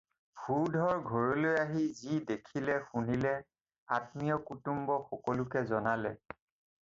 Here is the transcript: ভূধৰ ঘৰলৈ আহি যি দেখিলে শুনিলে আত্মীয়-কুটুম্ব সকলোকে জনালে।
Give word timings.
ভূধৰ 0.43 0.93
ঘৰলৈ 1.09 1.51
আহি 1.63 1.81
যি 1.99 2.15
দেখিলে 2.31 2.77
শুনিলে 2.87 3.33
আত্মীয়-কুটুম্ব 3.97 4.95
সকলোকে 5.11 5.63
জনালে। 5.73 6.15